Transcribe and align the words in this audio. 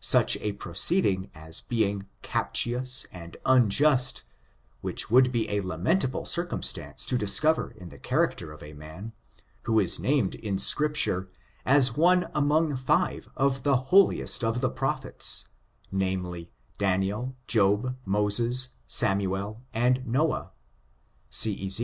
Such 0.00 0.38
a 0.38 0.52
proceeding 0.52 1.30
as 1.34 1.60
being 1.60 2.06
captious 2.22 3.04
and 3.12 3.36
unjust, 3.44 4.24
which 4.80 5.10
would 5.10 5.30
be 5.30 5.50
a 5.50 5.60
lamentable 5.60 6.24
circumstance 6.24 7.04
to 7.04 7.18
discov 7.18 7.58
er 7.58 7.70
in 7.72 7.90
the 7.90 7.98
character 7.98 8.50
of 8.50 8.62
a 8.62 8.72
man, 8.72 9.12
who 9.64 9.78
is 9.78 9.98
named 10.00 10.36
in 10.36 10.56
Scrip 10.56 10.94
ture 10.94 11.28
as 11.66 11.98
one 11.98 12.28
among 12.34 12.76
five 12.76 13.28
of 13.36 13.62
the 13.62 13.76
holiest 13.92 14.42
of 14.42 14.62
the 14.62 14.70
prophets, 14.70 15.48
namely, 15.92 16.50
Daniel, 16.78 17.36
Job, 17.46 17.94
Moses, 18.06 18.70
Samuel 18.86 19.60
and 19.74 20.02
Noah, 20.06 20.52
see 21.28 21.66
Ezek. 21.66 21.82